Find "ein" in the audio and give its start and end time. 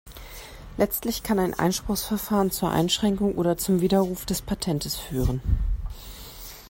1.37-1.53